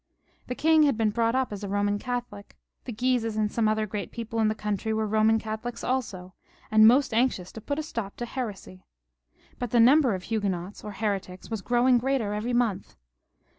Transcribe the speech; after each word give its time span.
The 0.47 0.55
king 0.55 0.81
had 0.81 0.97
been 0.97 1.11
brought 1.11 1.35
up 1.35 1.53
as 1.53 1.63
a 1.63 1.67
Boman 1.67 1.99
Catholic, 1.99 2.57
the 2.85 2.91
Guises 2.91 3.37
and 3.37 3.51
some 3.51 3.67
other 3.67 3.85
great 3.85 4.11
people 4.11 4.39
in 4.39 4.47
the 4.47 4.55
country 4.55 4.91
were 4.95 5.05
Boman 5.07 5.39
Catholics 5.39 5.83
also, 5.83 6.33
and 6.71 6.87
most 6.87 7.13
anxious 7.13 7.51
to 7.51 7.61
put 7.61 7.77
a 7.77 7.83
stop 7.83 8.15
to 8.17 8.25
heresy. 8.25 8.83
But 9.59 9.69
the 9.69 9.79
number 9.79 10.15
of 10.15 10.23
Huguenots 10.23 10.83
or 10.83 10.93
heretics 10.93 11.51
was 11.51 11.61
growing 11.61 11.99
greater 11.99 12.33
every 12.33 12.51
month. 12.51 12.95